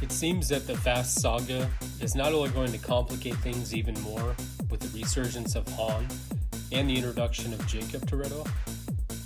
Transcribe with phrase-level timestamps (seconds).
[0.00, 1.68] It seems that the Fast Saga
[2.00, 4.36] is not only going to complicate things even more
[4.70, 6.06] with the resurgence of Han
[6.70, 8.48] and the introduction of Jacob Toretto,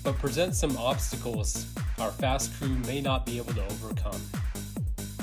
[0.02, 1.66] but present some obstacles
[2.00, 4.20] our Fast crew may not be able to overcome.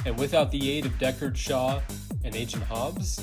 [0.05, 1.81] And without the aid of Deckard Shaw
[2.23, 3.19] and Agent Hobbs,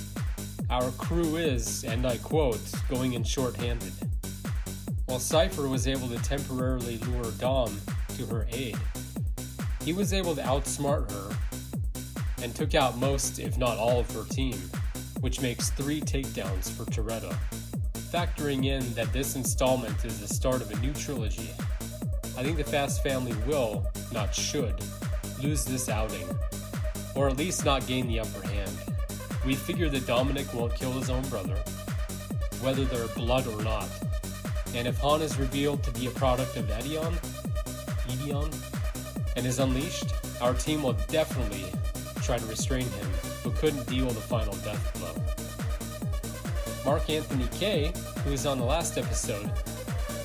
[0.68, 3.92] our crew is, and I quote, going in short-handed.
[5.06, 7.80] While Cipher was able to temporarily lure Dom
[8.16, 8.76] to her aid,
[9.84, 11.36] he was able to outsmart her
[12.46, 14.56] and took out most, if not all, of her team,
[15.18, 17.36] which makes three takedowns for Toretto.
[18.12, 21.50] Factoring in that this installment is the start of a new trilogy,
[22.38, 24.76] I think the Fast family will, not should,
[25.42, 26.24] lose this outing,
[27.16, 28.70] or at least not gain the upper hand.
[29.44, 31.56] We figure that Dominic won't kill his own brother,
[32.60, 33.88] whether they're blood or not.
[34.72, 37.12] And if Han is revealed to be a product of Eteon,
[38.06, 38.54] Eteon,
[39.34, 41.64] and is unleashed, our team will definitely
[42.26, 43.08] try to restrain him,
[43.44, 45.14] but couldn't deal the final death blow.
[46.84, 47.92] Mark Anthony K,
[48.24, 49.48] who was on the last episode,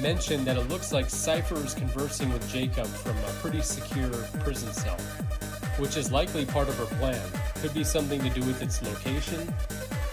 [0.02, 4.10] mentioned that it looks like Cipher is conversing with Jacob from a pretty secure
[4.40, 4.98] prison cell,
[5.78, 7.22] which is likely part of her plan.
[7.62, 9.54] Could be something to do with its location.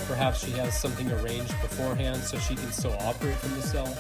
[0.07, 3.97] Perhaps she has something arranged beforehand so she can still operate from the cell.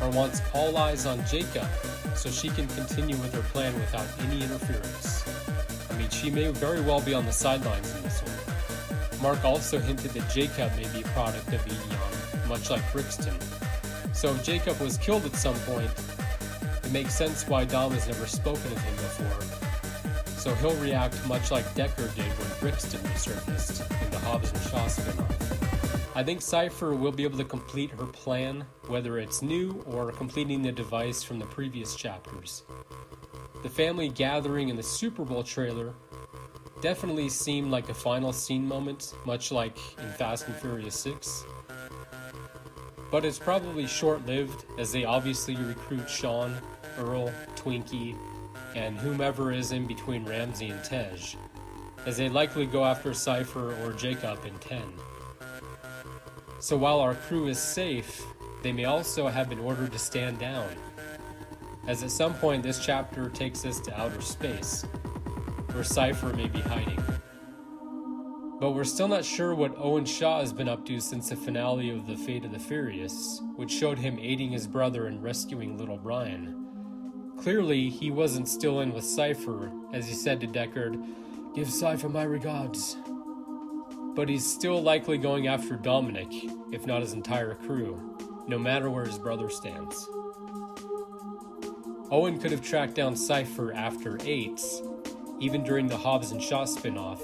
[0.00, 1.66] Or wants all eyes on Jacob
[2.14, 5.45] so she can continue with her plan without any interference.
[6.20, 9.22] She may very well be on the sidelines in this one.
[9.22, 13.36] Mark also hinted that Jacob may be a product of Eteon, much like Brixton.
[14.14, 15.90] So if Jacob was killed at some point,
[16.82, 20.32] it makes sense why Dom has never spoken of him before.
[20.38, 24.86] So he'll react much like Deckard did when Brixton resurfaced in the Hobbs and Shaw
[24.86, 26.16] spinoff.
[26.16, 30.62] I think Cipher will be able to complete her plan, whether it's new or completing
[30.62, 32.62] the device from the previous chapters.
[33.62, 35.94] The family gathering in the Super Bowl trailer
[36.80, 41.44] definitely seemed like a final scene moment, much like in Fast and Furious 6.
[43.10, 46.54] But it's probably short lived, as they obviously recruit Sean,
[46.98, 48.16] Earl, Twinkie,
[48.74, 51.36] and whomever is in between Ramsey and Tej,
[52.04, 54.82] as they likely go after Cipher or Jacob in 10.
[56.58, 58.22] So while our crew is safe,
[58.62, 60.68] they may also have been ordered to stand down,
[61.86, 64.82] as at some point this chapter takes us to outer space,
[65.72, 67.02] where Cipher may be hiding.
[68.58, 71.90] But we're still not sure what Owen Shaw has been up to since the finale
[71.90, 75.98] of The Fate of the Furious, which showed him aiding his brother in rescuing little
[75.98, 77.34] Brian.
[77.38, 82.22] Clearly, he wasn't still in with Cipher, as he said to Deckard, Give Cipher my
[82.22, 82.96] regards.
[84.14, 86.32] But he's still likely going after Dominic,
[86.72, 88.16] if not his entire crew,
[88.48, 90.08] no matter where his brother stands.
[92.10, 94.60] Owen could have tracked down Cipher after 8,
[95.40, 97.20] even during the Hobbs and Shaw spin-off,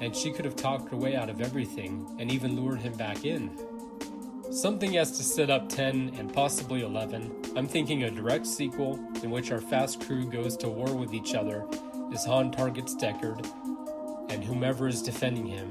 [0.00, 3.26] and she could have talked her way out of everything and even lured him back
[3.26, 3.50] in.
[4.50, 7.52] Something has to set up 10 and possibly 11.
[7.56, 11.34] I'm thinking a direct sequel in which our fast crew goes to war with each
[11.34, 11.66] other
[12.12, 13.46] as Han targets Deckard
[14.30, 15.68] and whomever is defending him,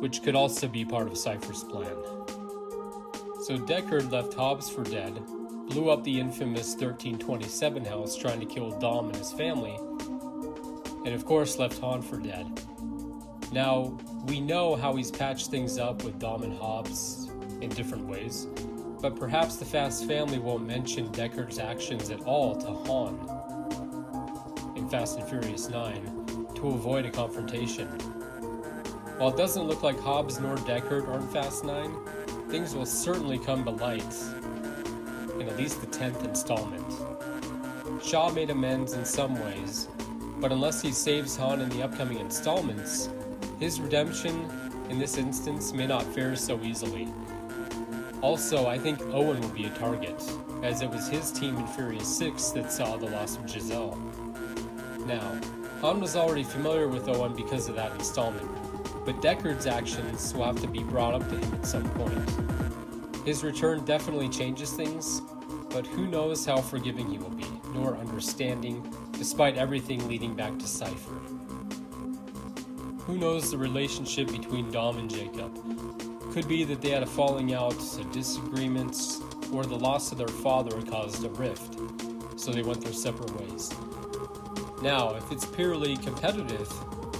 [0.00, 1.94] which could also be part of Cipher's plan.
[3.42, 5.22] So Deckard left Hobbs for dead,
[5.68, 9.76] blew up the infamous 1327 house trying to kill Dom and his family,
[11.04, 12.46] and of course left Han for dead.
[13.52, 18.46] Now, we know how he's patched things up with Dom and Hobbs in different ways,
[19.00, 25.18] but perhaps the Fast family won't mention Deckard's actions at all to Han in Fast
[25.18, 27.88] and Furious 9 to avoid a confrontation.
[29.18, 31.96] While it doesn't look like Hobbs nor Deckard are in Fast 9,
[32.50, 34.14] things will certainly come to light
[35.46, 36.84] in at least the 10th installment.
[38.02, 39.88] Shaw made amends in some ways,
[40.40, 43.08] but unless he saves Han in the upcoming installments,
[43.58, 44.50] his redemption
[44.90, 47.08] in this instance may not fare so easily.
[48.22, 50.20] Also, I think Owen will be a target,
[50.62, 53.96] as it was his team in Furious 6 that saw the loss of Giselle.
[55.06, 55.38] Now,
[55.80, 58.48] Han was already familiar with Owen because of that installment,
[59.04, 63.26] but Deckard's actions will have to be brought up to him at some point.
[63.26, 65.20] His return definitely changes things,
[65.70, 68.82] but who knows how forgiving he will be, nor understanding,
[69.12, 71.20] despite everything leading back to Cipher.
[73.06, 75.54] Who knows the relationship between Dom and Jacob?
[76.32, 79.20] Could be that they had a falling out, a disagreements,
[79.52, 81.78] or the loss of their father caused a rift,
[82.36, 83.70] so they went their separate ways.
[84.82, 86.68] Now, if it's purely competitive,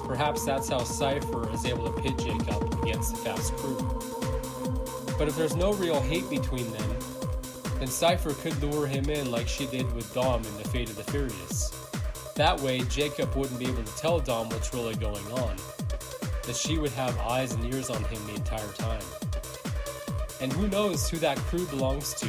[0.06, 3.78] perhaps that's how Cipher is able to pit Jacob against the Fast crew.
[5.18, 6.95] But if there's no real hate between them,
[7.78, 10.96] then Cipher could lure him in like she did with Dom in The Fate of
[10.96, 11.70] the Furious.
[12.34, 15.56] That way, Jacob wouldn't be able to tell Dom what's really going on,
[16.44, 19.02] that she would have eyes and ears on him the entire time.
[20.40, 22.28] And who knows who that crew belongs to,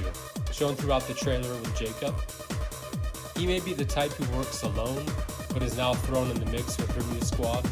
[0.51, 2.15] shown throughout the trailer with Jacob.
[3.35, 5.05] He may be the type who works alone,
[5.53, 7.65] but is now thrown in the mix with her new squad.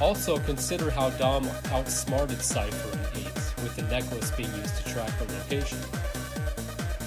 [0.00, 3.26] Also, consider how Dom outsmarted Cipher in 8,
[3.62, 5.78] with the necklace being used to track her location.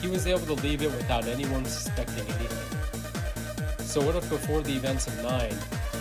[0.03, 3.77] He was able to leave it without anyone suspecting anything.
[3.79, 5.49] So, what if before the events of 9,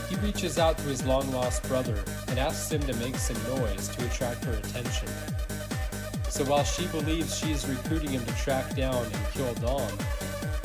[0.09, 1.97] he reaches out to his long lost brother
[2.27, 5.07] and asks him to make some noise to attract her attention?
[6.29, 9.97] So, while she believes she is recruiting him to track down and kill Dom,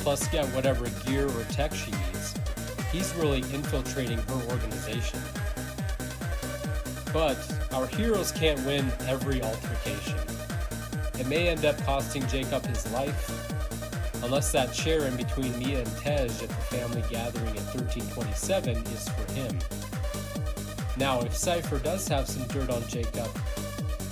[0.00, 2.34] plus get whatever gear or tech she needs,
[2.90, 5.20] he's really infiltrating her organization.
[7.12, 7.38] But
[7.72, 10.37] our heroes can't win every altercation.
[11.18, 13.30] It may end up costing Jacob his life,
[14.22, 19.08] unless that chair in between Mia and Tej at the family gathering in 1327 is
[19.08, 19.58] for him.
[20.96, 23.28] Now, if Cipher does have some dirt on Jacob,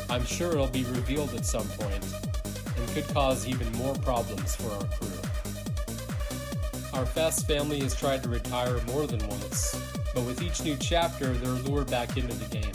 [0.08, 2.04] I'm sure it'll be revealed at some point
[2.76, 5.08] and could cause even more problems for our crew.
[6.92, 9.80] Our Fast family has tried to retire more than once,
[10.14, 12.72] but with each new chapter, they're lured back into the game.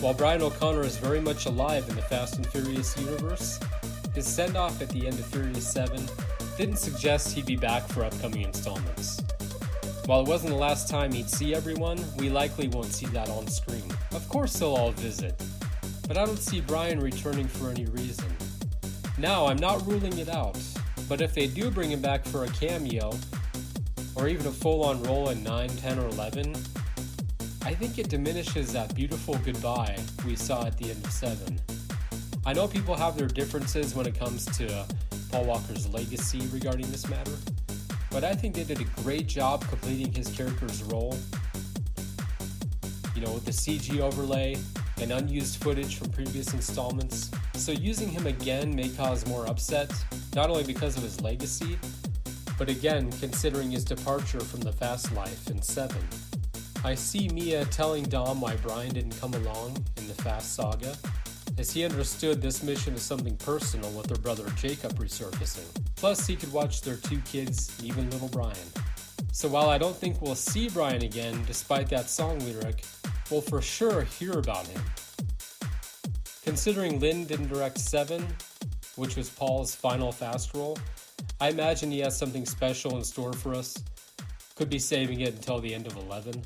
[0.00, 3.58] While Brian O'Connor is very much alive in the Fast and Furious universe,
[4.14, 6.06] his send off at the end of Furious 7
[6.56, 9.22] didn't suggest he'd be back for upcoming installments.
[10.06, 13.48] While it wasn't the last time he'd see everyone, we likely won't see that on
[13.48, 13.90] screen.
[14.12, 15.42] Of course, they'll all visit,
[16.06, 18.26] but I don't see Brian returning for any reason.
[19.16, 20.58] Now, I'm not ruling it out,
[21.08, 23.12] but if they do bring him back for a cameo,
[24.14, 26.54] or even a full on role in 9, 10, or 11,
[27.66, 31.58] I think it diminishes that beautiful goodbye we saw at the end of 7.
[32.44, 34.84] I know people have their differences when it comes to uh,
[35.30, 37.32] Paul Walker's legacy regarding this matter,
[38.10, 41.16] but I think they did a great job completing his character's role.
[43.14, 44.58] You know, with the CG overlay
[45.00, 49.90] and unused footage from previous installments, so using him again may cause more upset,
[50.34, 51.78] not only because of his legacy,
[52.58, 55.96] but again considering his departure from the fast life in 7.
[56.84, 60.94] I see Mia telling Dom why Brian didn't come along in the Fast Saga,
[61.56, 65.64] as he understood this mission is something personal with their brother Jacob resurfacing.
[65.96, 68.68] Plus, he could watch their two kids, even little Brian.
[69.32, 72.84] So while I don't think we'll see Brian again, despite that song lyric,
[73.30, 74.82] we'll for sure hear about him.
[76.42, 78.26] Considering Lin didn't direct 7,
[78.96, 80.76] which was Paul's final fast role,
[81.40, 83.74] I imagine he has something special in store for us.
[84.54, 86.44] Could be saving it until the end of 11.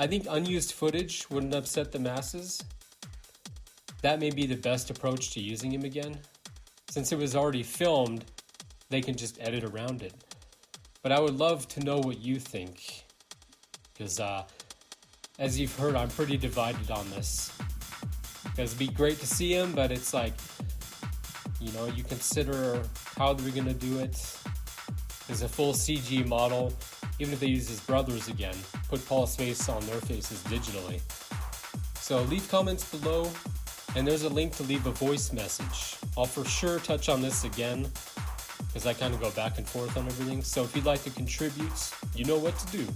[0.00, 2.62] I think unused footage wouldn't upset the masses.
[4.02, 6.20] That may be the best approach to using him again.
[6.88, 8.24] Since it was already filmed,
[8.90, 10.14] they can just edit around it.
[11.02, 13.06] But I would love to know what you think.
[13.92, 14.44] Because, uh,
[15.40, 17.50] as you've heard, I'm pretty divided on this.
[18.44, 20.34] Because it'd be great to see him, but it's like,
[21.60, 22.82] you know, you consider
[23.16, 24.14] how they're going to do it.
[25.28, 26.72] As a full CG model,
[27.18, 28.54] even if they use his brothers again,
[28.88, 31.00] put Paul's face on their faces digitally.
[31.94, 33.30] So leave comments below,
[33.96, 35.96] and there's a link to leave a voice message.
[36.16, 37.90] I'll for sure touch on this again,
[38.68, 40.42] because I kind of go back and forth on everything.
[40.42, 42.86] So if you'd like to contribute, you know what to do.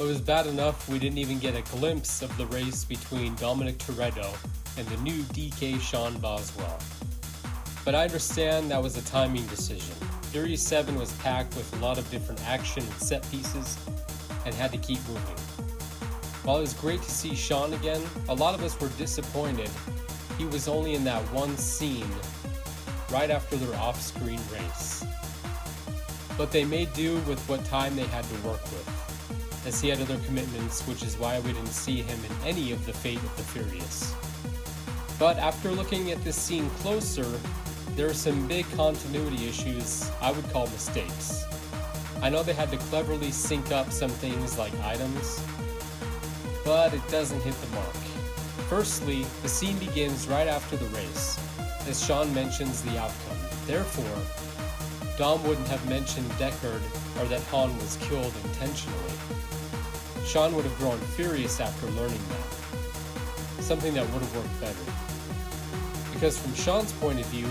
[0.00, 3.78] It was bad enough we didn't even get a glimpse of the race between Dominic
[3.78, 4.36] Toretto
[4.76, 6.78] and the new DK Sean Boswell.
[7.84, 9.94] But I understand that was a timing decision.
[10.34, 13.78] Furious 7 was packed with a lot of different action and set pieces
[14.44, 15.38] and had to keep moving.
[16.42, 19.70] While it was great to see Sean again, a lot of us were disappointed
[20.36, 22.10] he was only in that one scene
[23.12, 25.04] right after their off screen race.
[26.36, 30.00] But they made do with what time they had to work with, as he had
[30.00, 33.36] other commitments, which is why we didn't see him in any of the Fate of
[33.36, 34.12] the Furious.
[35.16, 37.38] But after looking at this scene closer,
[37.96, 41.44] there are some big continuity issues I would call mistakes.
[42.22, 45.40] I know they had to cleverly sync up some things like items,
[46.64, 47.94] but it doesn't hit the mark.
[48.68, 51.38] Firstly, the scene begins right after the race,
[51.86, 53.38] as Sean mentions the outcome.
[53.66, 54.18] Therefore,
[55.16, 56.82] Dom wouldn't have mentioned Deckard
[57.20, 59.12] or that Han was killed intentionally.
[60.26, 64.92] Sean would have grown furious after learning that, something that would have worked better.
[66.12, 67.46] Because from Sean's point of view,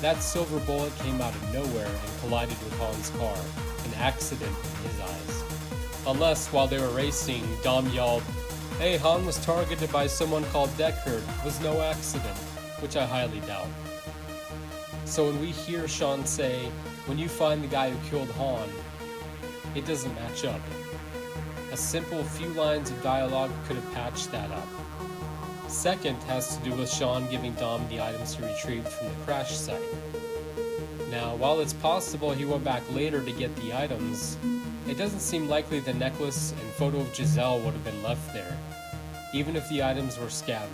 [0.00, 3.36] that silver bullet came out of nowhere and collided with Han's car,
[3.84, 5.44] an accident in his eyes.
[6.06, 8.22] Unless, while they were racing, Dom yelled,
[8.78, 12.38] Hey, Han was targeted by someone called Deckard, it was no accident,
[12.80, 13.66] which I highly doubt.
[15.04, 16.66] So when we hear Sean say,
[17.06, 18.68] When you find the guy who killed Han,
[19.74, 20.60] it doesn't match up.
[21.72, 24.68] A simple few lines of dialogue could have patched that up.
[25.68, 29.54] Second has to do with Sean giving Dom the items he retrieved from the crash
[29.54, 29.82] site.
[31.10, 34.38] Now, while it's possible he went back later to get the items,
[34.88, 38.56] it doesn't seem likely the necklace and photo of Giselle would have been left there,
[39.34, 40.70] even if the items were scattered.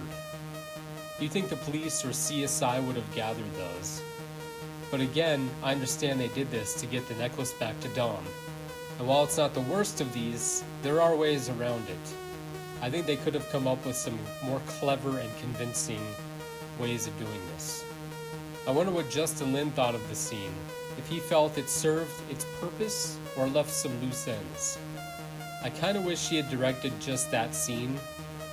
[1.19, 4.01] You think the police or CSI would have gathered those.
[4.93, 8.25] But again, I understand they did this to get the necklace back to Dom.
[9.01, 12.24] And while it's not the worst of these, there are ways around it.
[12.85, 16.03] I think they could have come up with some more clever and convincing
[16.79, 17.83] ways of doing this.
[18.69, 20.53] I wonder what Justin Lin thought of the scene,
[20.99, 24.79] if he felt it served its purpose or left some loose ends.
[25.63, 27.99] I kinda wish he had directed just that scene.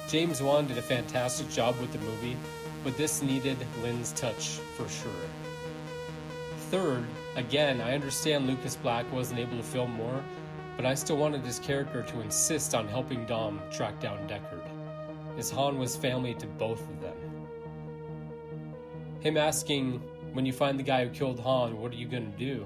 [0.07, 2.38] James Wan did a fantastic job with the movie,
[2.85, 5.27] but this needed Lin's touch for sure.
[6.69, 7.03] Third,
[7.35, 10.23] again, I understand Lucas Black wasn't able to film more,
[10.75, 14.68] but I still wanted his character to insist on helping Dom track down Deckard,
[15.38, 17.16] as Han was family to both of them.
[19.20, 20.01] Him asking,
[20.34, 22.66] when you find the guy who killed Han, what are you gonna do?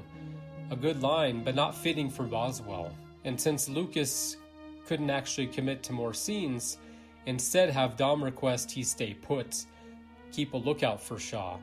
[0.72, 2.92] A good line, but not fitting for Boswell.
[3.24, 4.38] And since Lucas
[4.86, 6.78] couldn't actually commit to more scenes,
[7.26, 9.66] instead have Dom request he stay put,
[10.32, 11.58] keep a lookout for Shaw.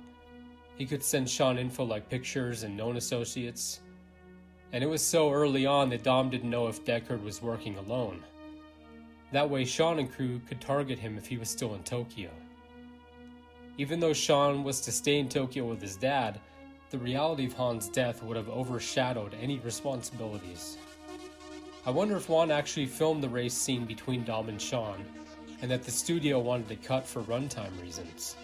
[0.76, 3.80] He could send Sean info like pictures and known associates.
[4.72, 8.22] And it was so early on that Dom didn't know if Deckard was working alone.
[9.30, 12.30] That way, Sean and crew could target him if he was still in Tokyo.
[13.78, 16.40] Even though Sean was to stay in Tokyo with his dad,
[16.90, 20.76] the reality of Han's death would have overshadowed any responsibilities.
[21.86, 25.04] I wonder if Wan actually filmed the race scene between Dom and Sean,
[25.62, 28.36] and that the studio wanted to cut for runtime reasons.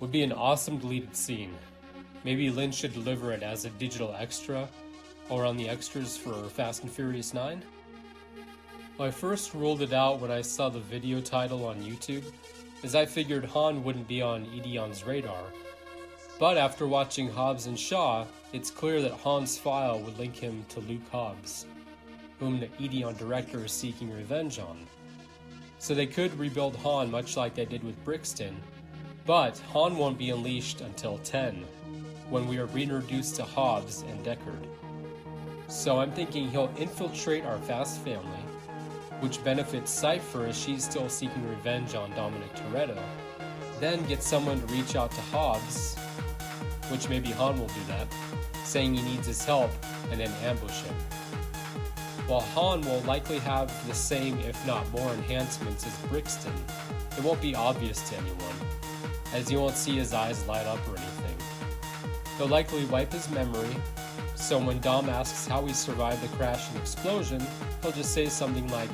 [0.00, 1.54] Would be an awesome deleted scene.
[2.24, 4.68] Maybe Lynch should deliver it as a digital extra,
[5.28, 7.62] or on the extras for Fast and Furious 9?
[9.00, 12.24] I first ruled it out when I saw the video title on YouTube
[12.82, 15.44] as I figured Han wouldn't be on Eteon's radar.
[16.38, 20.80] But after watching Hobbs and Shaw, it's clear that Han's file would link him to
[20.80, 21.66] Luke Hobbs,
[22.38, 24.78] whom the Eteon director is seeking revenge on.
[25.78, 28.56] So they could rebuild Han much like they did with Brixton,
[29.26, 31.64] but Han won't be unleashed until 10,
[32.30, 34.66] when we are reintroduced to Hobbs and Deckard.
[35.68, 38.40] So I'm thinking he'll infiltrate our fast family,
[39.20, 42.98] which benefits Cipher as she's still seeking revenge on Dominic Toretto.
[43.78, 45.94] Then get someone to reach out to Hobbs,
[46.88, 48.06] which maybe Han will do that,
[48.64, 49.70] saying he needs his help,
[50.10, 50.94] and then ambush him.
[52.26, 56.54] While Han will likely have the same, if not more, enhancements as Brixton,
[57.16, 58.56] it won't be obvious to anyone,
[59.34, 61.36] as you won't see his eyes light up or anything.
[62.38, 63.76] He'll likely wipe his memory,
[64.38, 67.44] so when Dom asks how he survived the crash and explosion,
[67.82, 68.88] he'll just say something like,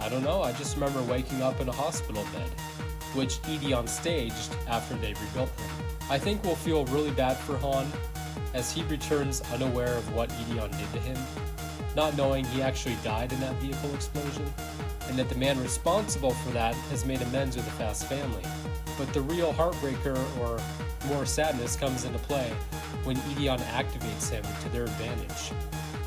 [0.00, 2.50] I don't know, I just remember waking up in a hospital bed,
[3.14, 5.70] which Eteon staged after they rebuilt him.
[6.10, 7.86] I think we'll feel really bad for Han,
[8.52, 11.16] as he returns unaware of what Eteon did to him,
[11.94, 14.44] not knowing he actually died in that vehicle explosion,
[15.08, 18.44] and that the man responsible for that has made amends with the Fast family.
[18.98, 20.60] But the real heartbreaker or
[21.08, 22.50] more sadness comes into play
[23.04, 25.52] when Eteon activates him to their advantage,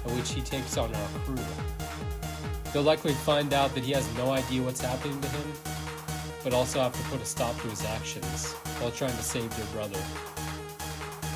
[0.05, 1.43] at which he takes on our crew.
[2.71, 5.53] They'll likely find out that he has no idea what's happening to him,
[6.43, 9.65] but also have to put a stop to his actions while trying to save their
[9.67, 9.99] brother.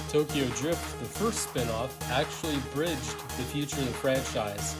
[0.10, 4.76] Tokyo Drift, the first spin-off, actually bridged the future of the franchise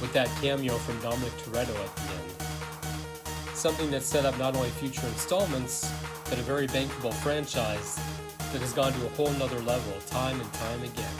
[0.00, 3.54] with that cameo from Dominic Toretto at the end.
[3.54, 5.92] Something that set up not only future installments,
[6.30, 7.96] but a very bankable franchise
[8.52, 11.16] that has gone to a whole nother level time and time again.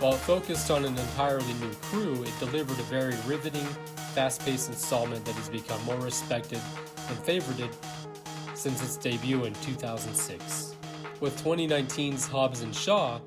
[0.00, 3.66] While it focused on an entirely new crew, it delivered a very riveting,
[4.12, 6.58] fast paced installment that has become more respected
[7.08, 7.72] and favorited
[8.54, 10.73] since its debut in 2006.
[11.24, 13.18] With 2019's Hobbs and Shaw,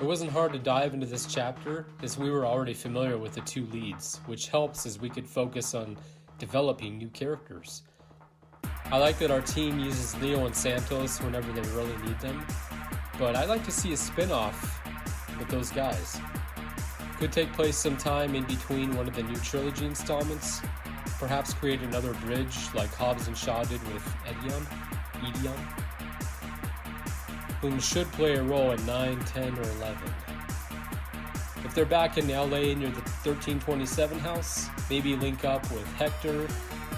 [0.00, 3.40] it wasn't hard to dive into this chapter as we were already familiar with the
[3.40, 5.98] two leads, which helps as we could focus on
[6.38, 7.82] developing new characters.
[8.92, 12.46] I like that our team uses Leo and Santos whenever they really need them,
[13.18, 14.80] but I'd like to see a spin off
[15.36, 16.20] with those guys.
[17.18, 20.60] Could take place sometime in between one of the new trilogy installments,
[21.18, 24.64] perhaps create another bridge like Hobbs and Shaw did with Eteon,
[25.24, 25.85] Eteon,
[27.80, 29.98] should play a role in 9, 10, or 11.
[31.64, 36.48] If they're back in LA near the 1327 house, maybe link up with Hector,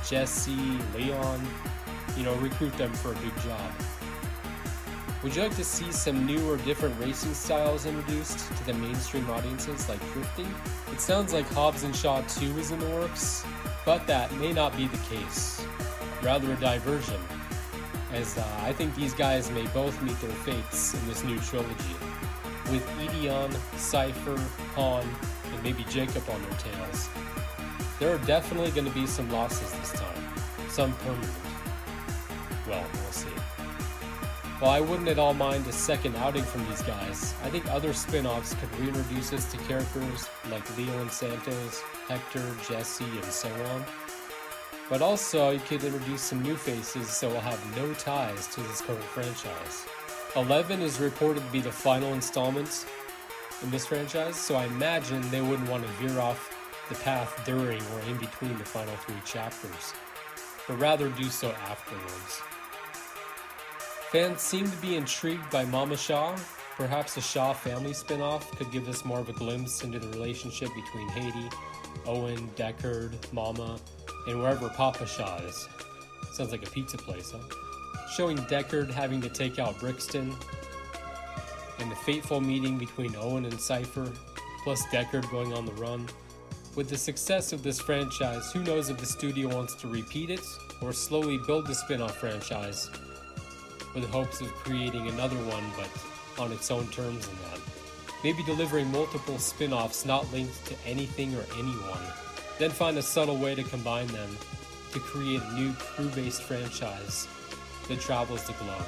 [0.07, 1.47] Jesse, Leon,
[2.17, 3.73] you know, recruit them for a big job.
[5.23, 9.29] Would you like to see some new or different racing styles introduced to the mainstream
[9.31, 10.53] audiences like drifting?
[10.93, 13.45] It sounds like Hobbs and Shaw 2 is in the works,
[13.85, 15.65] but that may not be the case.
[16.23, 17.21] Rather a diversion,
[18.13, 21.97] as uh, I think these guys may both meet their fates in this new trilogy.
[22.71, 24.39] With Eteon, Cipher,
[24.75, 25.09] Han,
[25.53, 27.09] and maybe Jacob on their tails,
[27.99, 30.23] there are definitely going to be some losses this time,
[30.69, 31.33] some permanent.
[32.69, 33.29] Well, we'll see.
[34.61, 37.93] While I wouldn't at all mind a second outing from these guys, I think other
[37.93, 43.49] spin offs could reintroduce us to characters like Leo and Santos, Hector, Jesse, and so
[43.49, 43.85] on.
[44.89, 48.81] But also, you could introduce some new faces so we'll have no ties to this
[48.81, 49.87] current franchise.
[50.35, 52.87] 11 is reported to be the final installment
[53.63, 56.55] in this franchise, so I imagine they wouldn't want to veer off
[56.89, 59.93] the path during or in between the final three chapters,
[60.67, 62.41] but rather do so afterwards.
[64.11, 66.35] Fans seem to be intrigued by Mama Shaw.
[66.77, 70.09] Perhaps a Shaw family spin off could give us more of a glimpse into the
[70.09, 71.51] relationship between Hattie,
[72.07, 73.79] Owen, Deckard, Mama,
[74.27, 75.69] and wherever Papa Shaw is.
[76.33, 78.07] Sounds like a pizza place, huh?
[78.17, 80.35] Showing Deckard having to take out Brixton,
[81.79, 84.11] and the fateful meeting between Owen and Cipher,
[84.65, 86.09] plus Deckard going on the run.
[86.75, 90.45] With the success of this franchise, who knows if the studio wants to repeat it
[90.81, 92.91] or slowly build the spin off franchise
[93.95, 97.78] with hopes of creating another one but on its own terms and that.
[98.25, 102.03] Maybe delivering multiple spin offs not linked to anything or anyone,
[102.59, 104.37] then find a subtle way to combine them
[104.93, 107.29] to create a new crew based franchise
[107.89, 108.83] that travels the globe.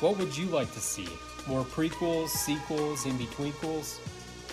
[0.00, 1.08] What would you like to see?
[1.46, 3.98] More prequels, sequels, in betweenquels,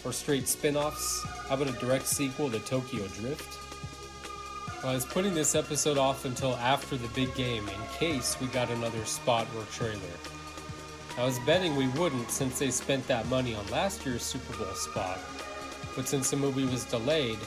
[0.04, 1.26] or straight spin offs?
[1.48, 3.60] How about a direct sequel to Tokyo Drift?
[4.82, 8.48] Well, I was putting this episode off until after the big game in case we
[8.48, 10.00] got another spot or trailer.
[11.18, 14.72] I was betting we wouldn't since they spent that money on last year's Super Bowl
[14.76, 15.20] spot,
[15.96, 17.40] but since the movie was delayed,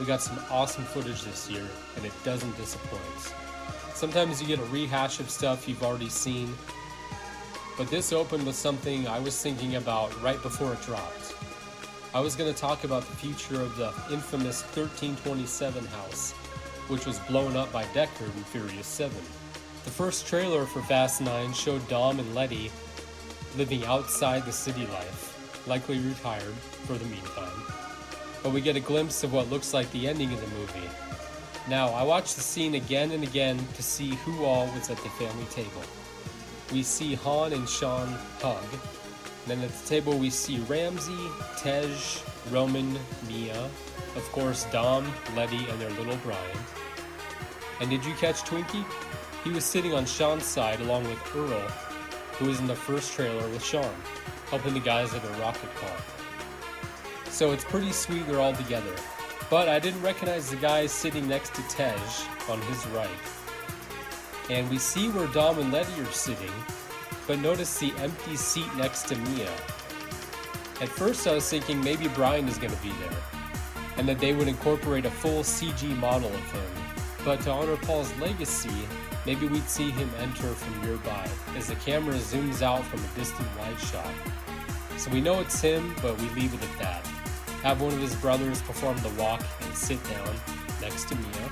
[0.00, 3.34] we got some awesome footage this year, and it doesn't disappoint.
[3.92, 6.54] Sometimes you get a rehash of stuff you've already seen,
[7.76, 11.34] but this opened with something I was thinking about right before it dropped.
[12.14, 16.32] I was going to talk about the future of the infamous 1327 house,
[16.88, 19.14] which was blown up by Deckard in Furious 7.
[19.84, 22.70] The first trailer for Fast 9 showed Dom and Letty
[23.56, 26.54] living outside the city life, likely retired
[26.86, 27.62] for the meantime.
[28.42, 30.90] But we get a glimpse of what looks like the ending of the movie.
[31.68, 35.08] Now, I watched the scene again and again to see who all was at the
[35.10, 35.82] family table.
[36.72, 38.08] We see Han and Sean
[38.40, 38.64] hug.
[39.46, 41.90] Then at the table we see Ramsey, Tej,
[42.50, 43.68] Roman, Mia,
[44.16, 46.58] of course Dom, Letty, and their little Brian.
[47.80, 48.84] And did you catch Twinkie?
[49.42, 51.70] He was sitting on Sean's side along with Earl,
[52.38, 53.94] who was in the first trailer with Sean,
[54.50, 55.96] helping the guys at a rocket car.
[57.30, 58.94] So it's pretty sweet they're all together.
[59.50, 61.96] But I didn't recognize the guy sitting next to Tej
[62.48, 63.08] on his right.
[64.50, 66.52] And we see where Dom and Letty are sitting,
[67.26, 69.50] but notice the empty seat next to Mia.
[70.80, 73.18] At first, I was thinking maybe Brian is going to be there,
[73.96, 76.62] and that they would incorporate a full CG model of him.
[77.24, 78.74] But to honor Paul's legacy,
[79.26, 83.48] maybe we'd see him enter from nearby as the camera zooms out from a distant
[83.58, 84.14] wide shot.
[84.96, 87.06] So we know it's him, but we leave it at that.
[87.62, 90.34] Have one of his brothers perform the walk and sit down
[90.80, 91.50] next to Mia.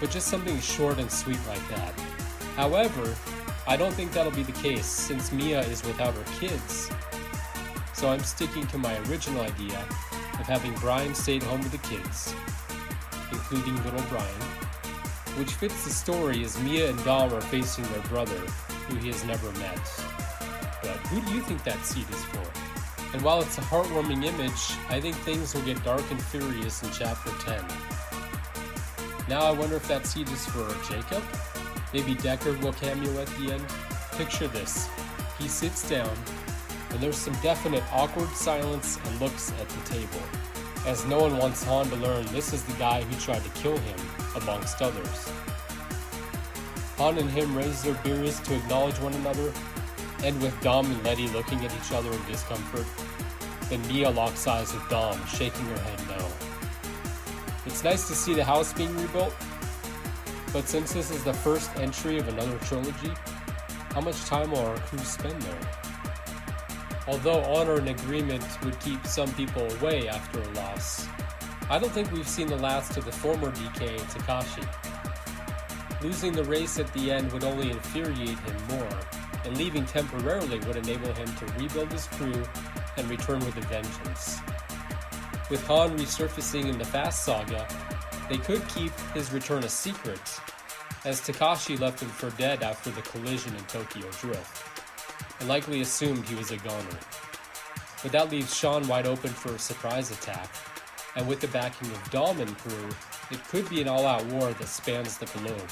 [0.00, 1.92] But just something short and sweet like that.
[2.54, 3.14] However,
[3.66, 6.90] I don't think that'll be the case since Mia is without her kids.
[7.94, 9.80] So I'm sticking to my original idea
[10.38, 12.32] of having Brian stay at home with the kids,
[13.32, 14.42] including little Brian,
[15.36, 18.38] which fits the story as Mia and Dom are facing their brother,
[18.88, 19.78] who he has never met.
[20.82, 23.14] But who do you think that seat is for?
[23.14, 26.90] And while it's a heartwarming image, I think things will get dark and furious in
[26.90, 27.64] Chapter 10.
[29.28, 31.22] Now I wonder if that seat is for Jacob?
[31.92, 33.64] Maybe Deckard will cameo at the end?
[34.12, 34.88] Picture this.
[35.38, 36.16] He sits down,
[36.90, 40.22] and there's some definite awkward silence and looks at the table,
[40.86, 43.76] as no one wants Han to learn this is the guy who tried to kill
[43.76, 43.98] him,
[44.36, 45.28] amongst others.
[46.98, 49.52] Han and him raise their beers to acknowledge one another,
[50.24, 52.86] and with Dom and Letty looking at each other in discomfort,
[53.68, 56.28] then Mia locks eyes with Dom, shaking her head no.
[57.66, 59.34] It's nice to see the house being rebuilt,
[60.52, 63.12] but since this is the first entry of another trilogy,
[63.90, 65.70] how much time will our crew spend there?
[67.08, 71.06] Although honor and agreement would keep some people away after a loss,
[71.68, 74.64] I don't think we've seen the last of the former DK Takashi.
[76.00, 79.00] Losing the race at the end would only infuriate him more,
[79.44, 82.44] and leaving temporarily would enable him to rebuild his crew
[82.96, 84.38] and return with a vengeance.
[85.50, 87.66] With Han resurfacing in the Fast Saga,
[88.28, 90.20] they could keep his return a secret,
[91.04, 94.64] as Takashi left him for dead after the collision in Tokyo Drift,
[95.40, 96.98] and likely assumed he was a goner.
[98.04, 100.48] But that leaves Sean wide open for a surprise attack,
[101.16, 102.88] and with the backing of and crew,
[103.30, 105.70] it could be an all out war that spans the globe.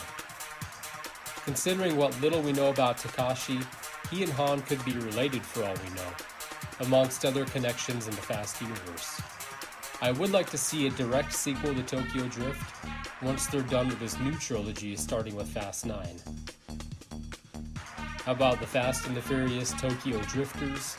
[1.44, 3.64] Considering what little we know about Takashi,
[4.10, 6.10] he and Han could be related for all we know,
[6.80, 9.20] amongst other connections in the Fast universe.
[10.00, 12.74] I would like to see a direct sequel to Tokyo Drift
[13.22, 15.96] once they're done with this new trilogy starting with Fast 9.
[18.24, 20.96] How about the Fast and the Furious Tokyo Drifters?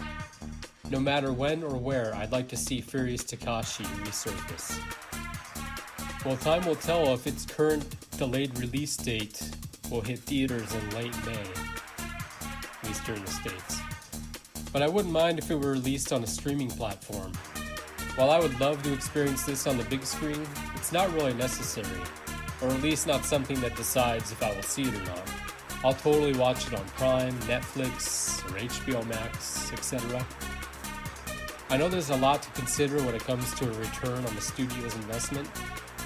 [0.92, 4.80] No matter when or where, I'd like to see Furious Takashi resurface.
[6.24, 9.50] Well, time will tell if its current delayed release date
[9.90, 13.80] will hit theaters in late May, at least here in the States.
[14.72, 17.32] But I wouldn't mind if it were released on a streaming platform.
[18.16, 20.46] While I would love to experience this on the big screen,
[20.76, 22.02] it's not really necessary,
[22.62, 25.30] or at least not something that decides if I will see it or not.
[25.84, 30.26] I'll totally watch it on Prime, Netflix, or HBO Max, etc.
[31.68, 34.42] I know there's a lot to consider when it comes to a return on the
[34.42, 35.50] studio's investment,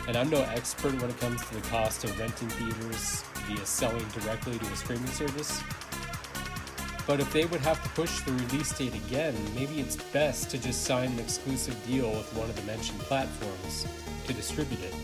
[0.07, 4.07] and I'm no expert when it comes to the cost of renting theaters via selling
[4.09, 5.61] directly to a streaming service.
[7.05, 10.57] But if they would have to push the release date again, maybe it's best to
[10.57, 13.85] just sign an exclusive deal with one of the mentioned platforms
[14.27, 14.95] to distribute it.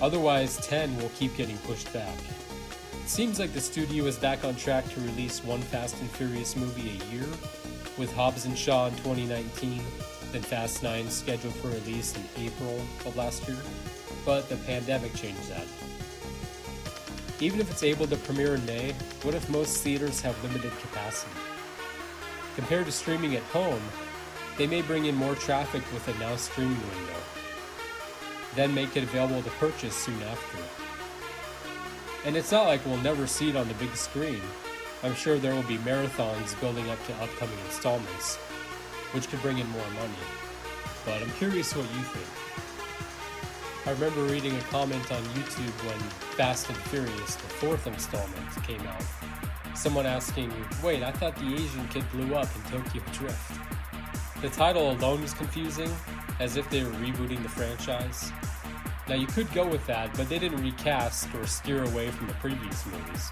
[0.00, 2.16] Otherwise, 10 will keep getting pushed back.
[2.92, 6.54] It seems like the studio is back on track to release one Fast and Furious
[6.54, 7.26] movie a year,
[7.98, 9.82] with Hobbs and Shaw in 2019,
[10.32, 13.56] then Fast 9 scheduled for release in April of last year,
[14.24, 15.66] but the pandemic changed that.
[17.40, 21.32] Even if it's able to premiere in May, what if most theaters have limited capacity?
[22.56, 23.82] Compared to streaming at home,
[24.56, 27.20] they may bring in more traffic with a now streaming window,
[28.54, 30.58] then make it available to purchase soon after.
[32.24, 34.40] And it's not like we'll never see it on the big screen.
[35.04, 38.36] I'm sure there will be marathons building up to upcoming installments,
[39.12, 40.24] which could bring in more money.
[41.04, 43.86] But I'm curious what you think.
[43.86, 45.98] I remember reading a comment on YouTube when
[46.38, 49.04] Fast and Furious, the fourth installment, came out.
[49.76, 50.50] Someone asking,
[50.82, 53.60] Wait, I thought the Asian kid blew up in Tokyo Drift.
[54.40, 55.90] The title alone is confusing,
[56.40, 58.32] as if they were rebooting the franchise.
[59.06, 62.34] Now, you could go with that, but they didn't recast or steer away from the
[62.34, 63.30] previous movies.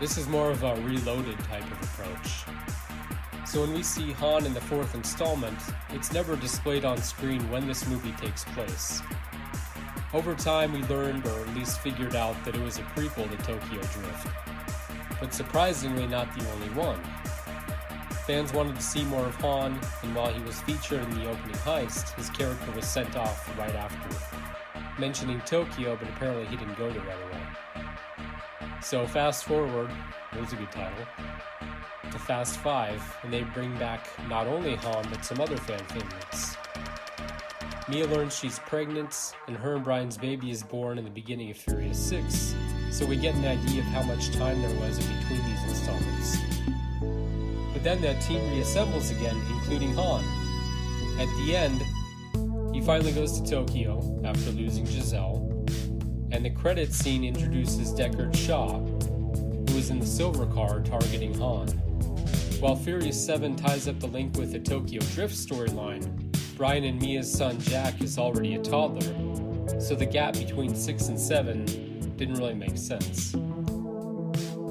[0.00, 2.44] This is more of a reloaded type of approach.
[3.46, 5.58] So when we see Han in the fourth installment,
[5.90, 9.02] it's never displayed on screen when this movie takes place.
[10.14, 13.36] Over time, we learned, or at least figured out, that it was a prequel to
[13.44, 14.28] Tokyo Drift.
[15.20, 17.00] But surprisingly, not the only one.
[18.26, 21.56] Fans wanted to see more of Han, and while he was featured in the opening
[21.56, 24.31] heist, his character was sent off right after,
[25.02, 27.42] mentioning Tokyo, but apparently he didn't go there right away.
[28.80, 29.90] So fast forward,
[30.32, 31.04] there's a good title,
[32.12, 36.56] to Fast 5, and they bring back not only Han, but some other fan favorites.
[37.88, 41.56] Mia learns she's pregnant, and her and Brian's baby is born in the beginning of
[41.56, 42.54] Furious 6,
[42.92, 46.36] so we get an idea of how much time there was in between these installments.
[47.72, 50.22] But then the team reassembles again, including Han.
[51.18, 51.82] At the end,
[52.72, 55.48] he finally goes to Tokyo after losing Giselle,
[56.30, 61.68] and the credits scene introduces Deckard Shaw, who is in the silver car targeting Han.
[62.60, 67.30] While Furious 7 ties up the link with the Tokyo Drift storyline, Brian and Mia's
[67.30, 71.64] son Jack is already a toddler, so the gap between 6 and 7
[72.16, 73.32] didn't really make sense.